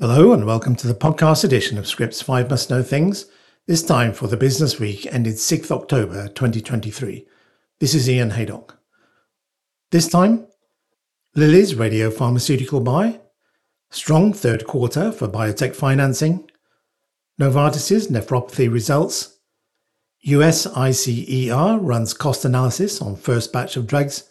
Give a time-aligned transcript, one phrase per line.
[0.00, 3.26] Hello and welcome to the podcast edition of Scrip's 5 Must Know Things,
[3.66, 7.26] this time for the business week ended 6th October 2023.
[7.80, 8.78] This is Ian Haydock.
[9.90, 10.46] This time,
[11.34, 13.18] Lilly's radio pharmaceutical buy,
[13.90, 16.48] strong third quarter for biotech financing,
[17.40, 19.40] Novartis's nephropathy results,
[20.20, 24.30] US ICER runs cost analysis on first batch of drugs,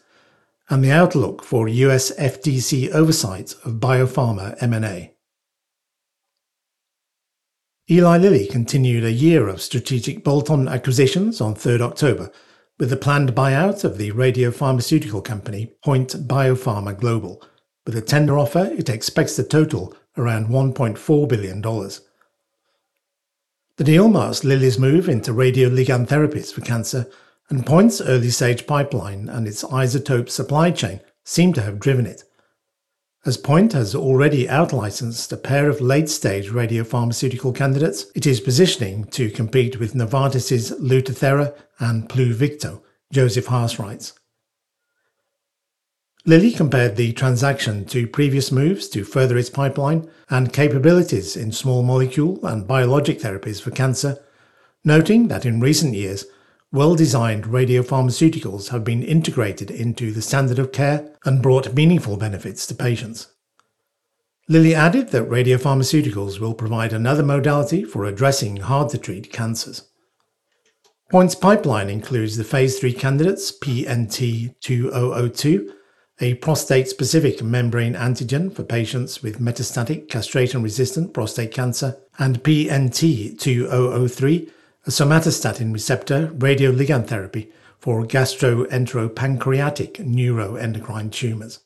[0.69, 5.16] and the outlook for US FTC oversight of biopharma M&A.
[7.89, 12.29] Eli Lilly continued a year of strategic bolt-on acquisitions on 3rd October
[12.77, 17.41] with the planned buyout of the radiopharmaceutical company Point Biopharma Global.
[17.85, 21.61] With a tender offer, it expects to total around $1.4 billion.
[23.77, 27.07] The deal marks Lilly's move into radioligand therapies for cancer,
[27.49, 32.25] and Point's early stage pipeline and its isotope supply chain seem to have driven it
[33.27, 39.29] as Point has already outlicensed a pair of late-stage radiopharmaceutical candidates, it is positioning to
[39.29, 44.13] compete with Novartis's Lutathera and Pluvicto, Joseph Haas writes.
[46.25, 51.83] Lilly compared the transaction to previous moves to further its pipeline and capabilities in small
[51.83, 54.23] molecule and biologic therapies for cancer,
[54.85, 56.25] noting that in recent years
[56.71, 62.67] well designed radiopharmaceuticals have been integrated into the standard of care and brought meaningful benefits
[62.67, 63.33] to patients.
[64.49, 69.89] Lilly added that radiopharmaceuticals will provide another modality for addressing hard to treat cancers.
[71.09, 75.69] Point's pipeline includes the phase 3 candidates PNT2002,
[76.19, 84.51] a prostate specific membrane antigen for patients with metastatic castration resistant prostate cancer, and PNT2003,
[84.87, 91.59] a somatostatin receptor radioligand therapy for gastroenteropancreatic neuroendocrine tumours.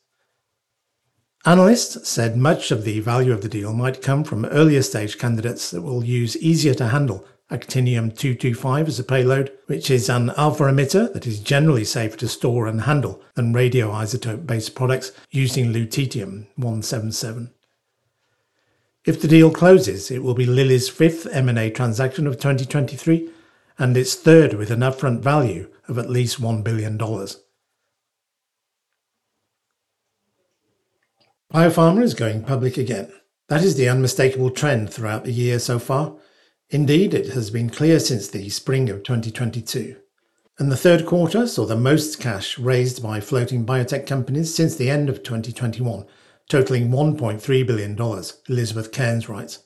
[1.44, 5.70] Analysts said much of the value of the deal might come from earlier stage candidates
[5.70, 10.64] that will use easier to handle actinium 225 as a payload, which is an alpha
[10.64, 16.48] emitter that is generally safer to store and handle than radioisotope based products using lutetium
[16.56, 17.52] 177.
[19.04, 23.28] If the deal closes, it will be Lilly's fifth M&A transaction of 2023
[23.76, 26.96] and its third with an upfront value of at least $1 billion.
[31.52, 33.12] Biopharma is going public again.
[33.48, 36.14] That is the unmistakable trend throughout the year so far.
[36.70, 39.96] Indeed, it has been clear since the spring of 2022.
[40.58, 44.88] And the third quarter saw the most cash raised by floating biotech companies since the
[44.88, 46.06] end of 2021
[46.48, 47.98] totaling $1.3 billion,
[48.48, 49.60] Elizabeth Cairns writes.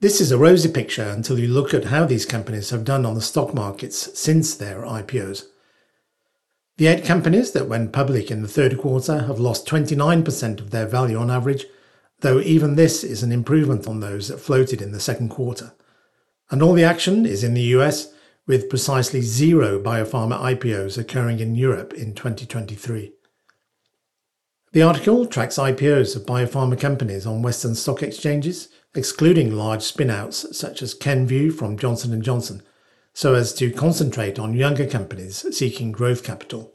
[0.00, 3.14] This is a rosy picture until you look at how these companies have done on
[3.14, 5.44] the stock markets since their IPOs.
[6.78, 10.86] The eight companies that went public in the third quarter have lost 29% of their
[10.86, 11.66] value on average,
[12.20, 15.74] though even this is an improvement on those that floated in the second quarter.
[16.50, 18.14] And all the action is in the US,
[18.46, 23.12] with precisely zero biopharma IPOs occurring in Europe in 2023.
[24.72, 30.80] The article tracks IPOs of biopharma companies on Western stock exchanges, excluding large spinouts such
[30.80, 32.62] as Kenvue from Johnson & Johnson,
[33.12, 36.72] so as to concentrate on younger companies seeking growth capital.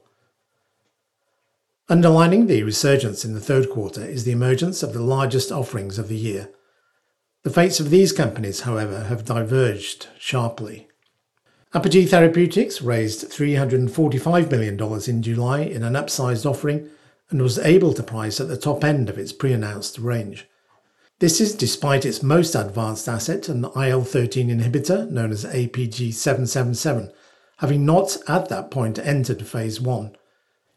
[1.87, 6.09] Underlining the resurgence in the third quarter is the emergence of the largest offerings of
[6.09, 6.49] the year.
[7.43, 10.89] The fates of these companies, however, have diverged sharply.
[11.73, 16.89] Apogee Therapeutics raised $345 million in July in an upsized offering
[17.29, 20.47] and was able to price at the top end of its pre announced range.
[21.19, 27.11] This is despite its most advanced asset, an IL 13 inhibitor known as APG 777,
[27.57, 30.15] having not at that point entered phase 1.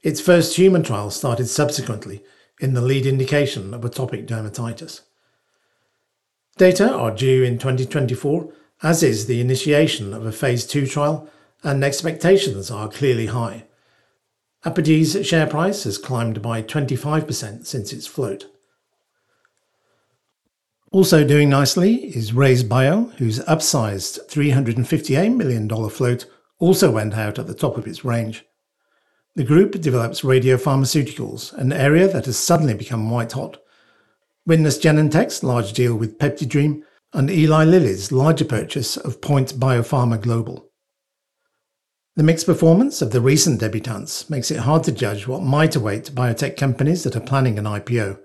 [0.02, 2.22] Its first human trial started subsequently
[2.60, 5.00] in the lead indication of atopic dermatitis.
[6.56, 11.28] Data are due in 2024, as is the initiation of a phase 2 trial,
[11.64, 13.64] and expectations are clearly high.
[14.68, 18.46] Apogee's share price has climbed by 25% since its float.
[20.92, 26.26] Also doing nicely is RayzeBio, whose upsized $358 million float
[26.58, 28.44] also went out at the top of its range.
[29.36, 33.56] The group develops radiopharmaceuticals, an area that has suddenly become white hot.
[34.44, 36.82] Witness Genentech's large deal with PeptiDream
[37.14, 40.67] and Eli Lilly's larger purchase of Point Biopharma Global.
[42.18, 46.16] The mixed performance of the recent debutantes makes it hard to judge what might await
[46.16, 48.18] biotech companies that are planning an IPO.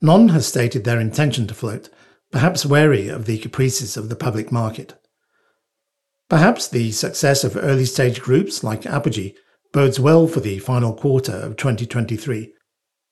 [0.00, 1.90] None has stated their intention to float,
[2.32, 4.94] perhaps wary of the caprices of the public market.
[6.30, 9.34] Perhaps the success of early stage groups like Apogee
[9.74, 12.54] bodes well for the final quarter of 2023.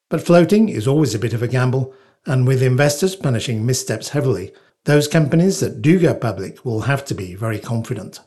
[0.09, 1.93] But floating is always a bit of a gamble,
[2.25, 4.51] and with investors punishing missteps heavily,
[4.85, 8.19] those companies that do go public will have to be very confident.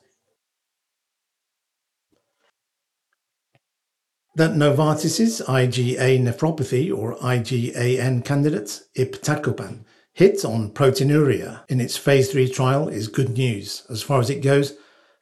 [4.34, 9.84] That Novartis's IgA nephropathy or IgAN candidate, iptacopan,
[10.14, 14.40] hit on proteinuria in its phase 3 trial is good news as far as it
[14.40, 14.73] goes,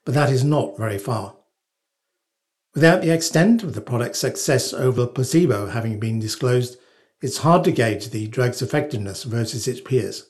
[0.05, 1.35] but that is not very far.
[2.73, 6.77] Without the extent of the product's success over placebo having been disclosed,
[7.21, 10.27] it's hard to gauge the drug's effectiveness versus its peers.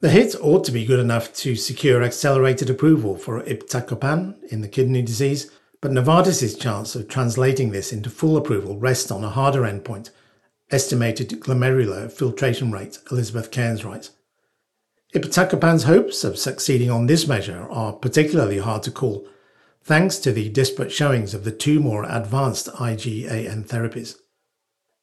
[0.00, 4.68] The hit ought to be good enough to secure accelerated approval for iptacopan in the
[4.68, 5.50] kidney disease,
[5.86, 10.10] but Novartis' chance of translating this into full approval rests on a harder endpoint,
[10.68, 14.10] estimated glomerular filtration rate, Elizabeth Cairns writes.
[15.14, 19.28] Iptacopan's hopes of succeeding on this measure are particularly hard to call,
[19.80, 24.16] thanks to the disparate showings of the two more advanced IgAN therapies.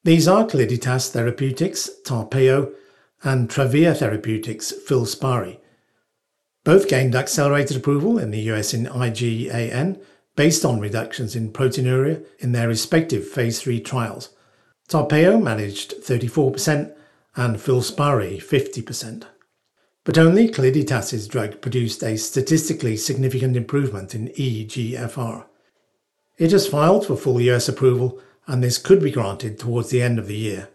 [0.03, 2.73] These are Calliditas Therapeutics, Tarpeyo,
[3.23, 5.59] and Travere Therapeutics, Filspari.
[6.65, 10.01] Both gained accelerated approval in the US in IgAN
[10.35, 14.29] based on reductions in proteinuria in their respective phase 3 trials.
[14.87, 16.93] Tarpeyo managed 34%
[17.35, 19.23] and Filspari 50%.
[20.03, 25.45] But only Calliditas' drug produced a statistically significant improvement in EGFR.
[26.37, 30.19] It has filed for full US approval, and this could be granted towards the end
[30.19, 30.69] of the year.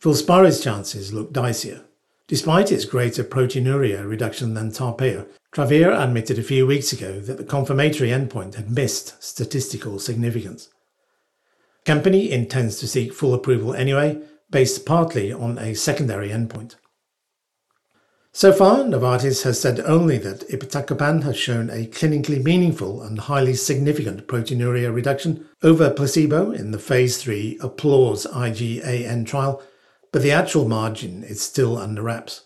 [0.00, 1.84] Filspari's chances look dicier.
[2.28, 7.42] Despite its greater proteinuria reduction than Tarpeyo, Travere admitted a few weeks ago that the
[7.42, 10.68] confirmatory endpoint had missed statistical significance.
[11.86, 14.20] Company intends to seek full approval anyway,
[14.50, 16.74] based partly on a secondary endpoint.
[18.32, 23.54] So far, Novartis has said only that iptacopan has shown a clinically meaningful and highly
[23.54, 29.62] significant proteinuria reduction over placebo in the phase 3 Applause IgAN trial,
[30.12, 32.42] but the actual margin is still under wraps.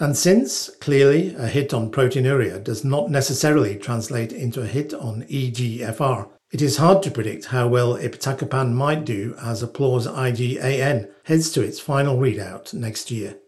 [0.00, 5.22] And since, clearly, a hit on proteinuria does not necessarily translate into a hit on
[5.24, 11.50] EGFR, it is hard to predict how well iptacopan might do as Applause IgAN heads
[11.52, 13.38] to its final readout next year.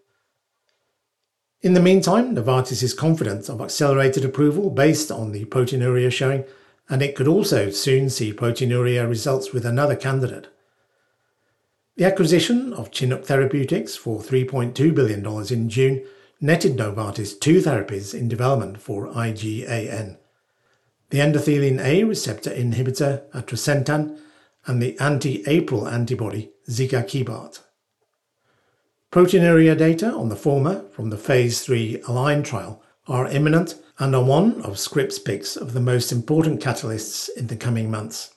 [1.62, 6.44] In the meantime, Novartis is confident of accelerated approval based on the proteinuria showing,
[6.88, 10.46] and it could also soon see proteinuria results with another candidate.
[11.96, 16.04] The acquisition of Chinook Therapeutics for $3.2 billion in June
[16.40, 20.18] netted Novartis two therapies in development for IgAN
[21.10, 24.18] the endothelin A receptor inhibitor atrasentan
[24.66, 27.60] and the anti-APRIL antibody zigakibart.
[29.12, 34.24] Proteinuria data on the former from the phase 3 ALIGN trial are imminent and are
[34.24, 38.34] one of Scrip's picks of the most important catalysts in the coming months.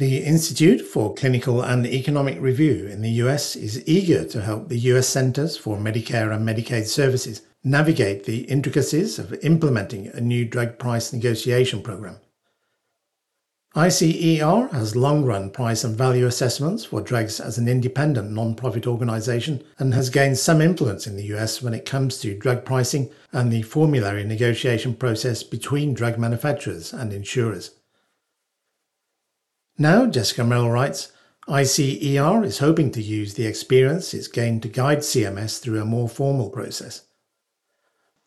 [0.00, 4.78] The Institute for Clinical and Economic Review in the US is eager to help the
[4.94, 10.78] US Centers for Medicare and Medicaid Services navigate the intricacies of implementing a new drug
[10.78, 12.16] price negotiation program.
[13.76, 19.62] ICER has long run price and value assessments for drugs as an independent non-profit organization
[19.78, 23.52] and has gained some influence in the US when it comes to drug pricing and
[23.52, 27.72] the formulary negotiation process between drug manufacturers and insurers.
[29.80, 31.10] Now, Jessica Merrill writes,
[31.48, 36.06] ICER is hoping to use the experience it's gained to guide CMS through a more
[36.06, 37.06] formal process.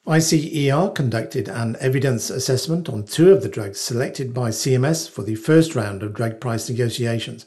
[0.07, 5.36] ICER conducted an evidence assessment on two of the drugs selected by CMS for the
[5.36, 7.45] first round of drug price negotiations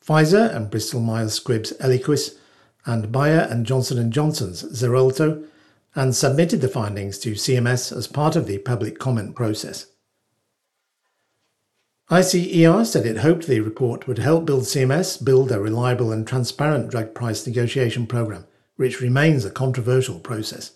[0.00, 2.38] Pfizer and Bristol Myers Squibb's Eliquis,
[2.86, 5.44] and Bayer and Johnson & Johnson's Xarelto,
[5.96, 9.86] and submitted the findings to CMS as part of the public comment process.
[12.10, 16.90] ICER said it hoped the report would help build CMS build a reliable and transparent
[16.90, 18.46] drug price negotiation program,
[18.76, 20.72] which remains a controversial process.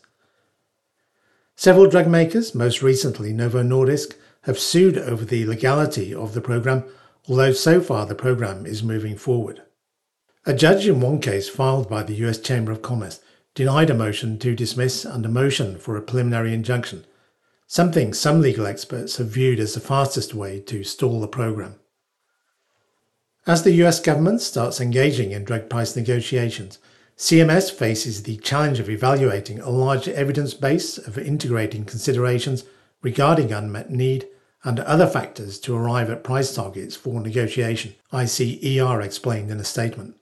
[1.57, 6.85] Several drug makers, most recently Novo Nordisk, have sued over the legality of the program,
[7.27, 9.63] although so far the program is moving forward.
[10.45, 13.21] A judge in one case filed by the US Chamber of Commerce
[13.55, 17.07] denied a motion to dismiss and a motion for a preliminary injunction,
[17.73, 21.75] something some legal experts have viewed as the fastest way to stall the program.
[23.47, 26.79] As the US government starts engaging in drug price negotiations,
[27.17, 32.65] CMS faces the challenge of evaluating a large evidence base of integrating considerations
[33.01, 34.29] regarding unmet need
[34.65, 40.15] and other factors to arrive at price targets for negotiation, ICER explained in a statement.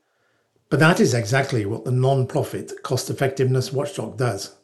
[0.69, 4.55] But that is exactly what the non profit cost effectiveness watchdog does.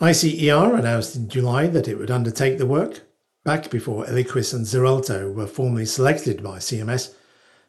[0.00, 3.02] ICER announced in July that it would undertake the work,
[3.44, 7.14] back before Eliquis and Xarelto were formally selected by CMS,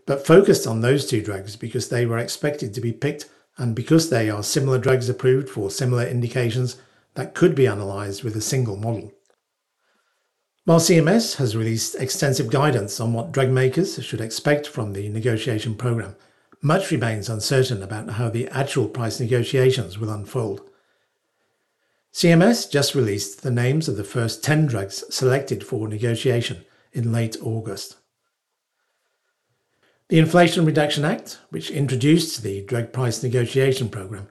[0.07, 4.09] but focused on those two drugs because they were expected to be picked and because
[4.09, 6.77] they are similar drugs approved for similar indications
[7.13, 9.11] that could be analysed with a single model.
[10.65, 15.75] While CMS has released extensive guidance on what drug makers should expect from the negotiation
[15.75, 16.15] programme,
[16.59, 20.67] much remains uncertain about how the actual price negotiations will unfold.
[22.15, 27.35] CMS just released the names of the first 10 drugs selected for negotiation in late
[27.41, 27.97] August.
[30.07, 34.29] The Inflation Reduction Act, which introduced the Drug Price Negotiation Programme,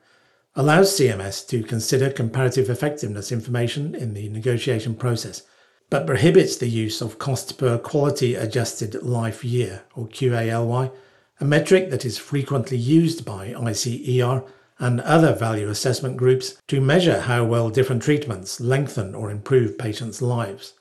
[0.55, 5.43] allows CMS to consider comparative effectiveness information in the negotiation process,
[5.91, 10.91] but prohibits the use of cost per quality adjusted life year, or QALY,
[11.38, 17.21] a metric that is frequently used by ICER and other value assessment groups to measure
[17.23, 20.75] how well different treatments lengthen or improve patients' lives.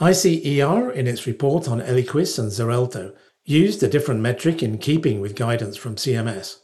[0.00, 3.14] ICER, in its report on Eliquis and Xarelto,
[3.44, 6.58] used a different metric in keeping with guidance from CMS.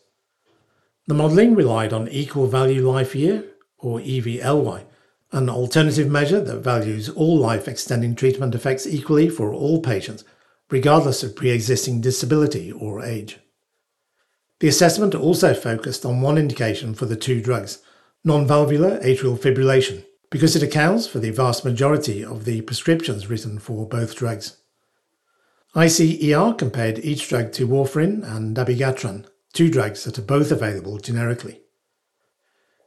[1.07, 3.45] The modelling relied on equal value life year,
[3.79, 4.85] or EVLY,
[5.33, 10.25] an alternative measure that values all life extending treatment effects equally for all patients,
[10.71, 13.39] regardless of pre existing disability or age.
[14.61, 17.79] The assessment also focused on one indication for the two drugs,
[18.25, 23.59] non valvular atrial fibrillation, because it accounts for the vast majority of the prescriptions written
[23.59, 24.57] for both drugs.
[25.75, 31.61] ICER compared each drug to warfarin and dabigatran, two drugs that are both available generically.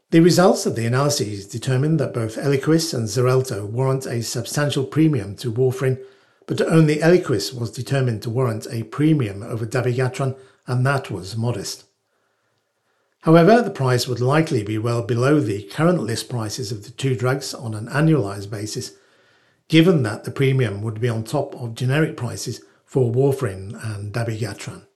[0.09, 5.37] The results of the analyses determined that both Eliquis and Xarelto warrant a substantial premium
[5.37, 6.03] to warfarin,
[6.47, 10.37] but only Eliquis was determined to warrant a premium over dabigatran,
[10.71, 11.83] and that was modest.
[13.23, 17.13] However, the price would likely be well below the current list prices of the two
[17.13, 18.93] drugs on an annualized basis,
[19.67, 24.87] given that the premium would be on top of generic prices for warfarin and dabigatran.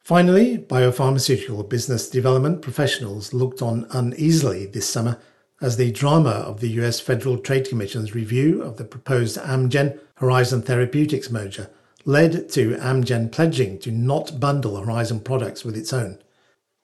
[0.00, 5.18] Finally, biopharmaceutical business development professionals looked on uneasily this summer
[5.64, 10.60] as the drama of the US Federal Trade Commission's review of the proposed Amgen Horizon
[10.60, 11.70] Therapeutics merger
[12.04, 16.18] led to Amgen pledging to not bundle Horizon products with its own.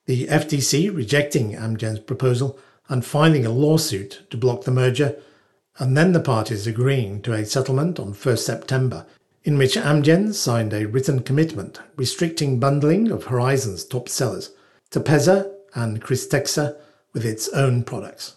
[0.07, 2.59] The FTC rejecting Amgen's proposal
[2.89, 5.15] and filing a lawsuit to block the merger
[5.79, 9.05] and then the parties agreeing to a settlement on 1st September,
[9.45, 14.53] in which Amgen signed a written commitment restricting bundling of Horizon's top sellers,
[14.91, 16.79] Tepezza and Krystexxa,
[17.13, 18.37] with its own products.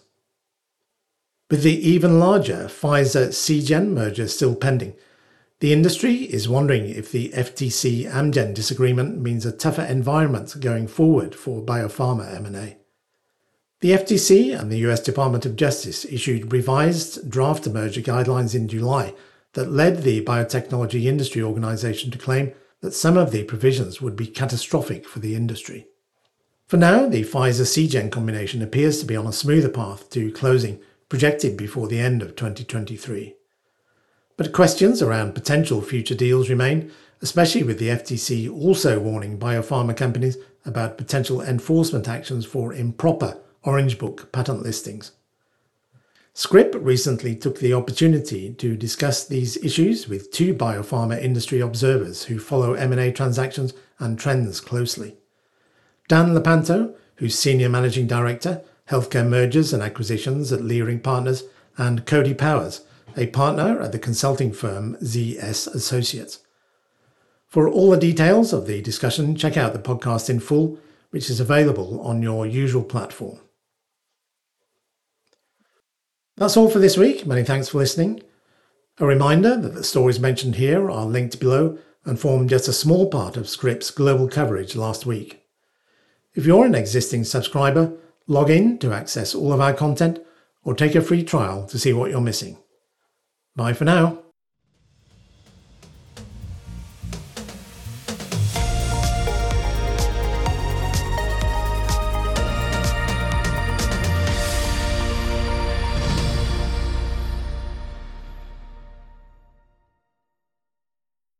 [1.54, 4.96] With the even larger Pfizer Seagen merger still pending,
[5.60, 11.32] the industry is wondering if the FTC Amgen disagreement means a tougher environment going forward
[11.32, 12.78] for biopharma M&A.
[13.82, 19.14] The FTC and the US Department of Justice issued revised draft merger guidelines in July
[19.52, 24.26] that led the biotechnology industry organization to claim that some of the provisions would be
[24.26, 25.86] catastrophic for the industry.
[26.66, 30.80] For now, the Pfizer Seagen combination appears to be on a smoother path to closing,
[31.14, 33.36] projected before the end of 2023.
[34.36, 36.90] But questions around potential future deals remain,
[37.22, 43.96] especially with the FTC also warning biopharma companies about potential enforcement actions for improper Orange
[43.96, 45.12] Book patent listings.
[46.32, 52.40] Scrip recently took the opportunity to discuss these issues with two biopharma industry observers who
[52.40, 55.16] follow M&A transactions and trends closely.
[56.08, 61.44] Dan Lepanto, who's Senior Managing Director, Healthcare Mergers and Acquisitions at Leerink Partners,
[61.76, 62.82] and Cody Powers,
[63.16, 66.40] a partner at the consulting firm ZS Associates.
[67.46, 70.78] For all the details of the discussion, check out the podcast in full,
[71.10, 73.38] which is available on your usual platform.
[76.36, 77.26] That's all for this week.
[77.26, 78.22] Many thanks for listening.
[78.98, 83.08] A reminder that the stories mentioned here are linked below and form just a small
[83.08, 85.44] part of Scrip's global coverage last week.
[86.34, 87.92] If you're an existing subscriber,
[88.26, 90.18] log in to access all of our content
[90.64, 92.58] or take a free trial to see what you're missing.
[93.54, 94.23] Bye for now.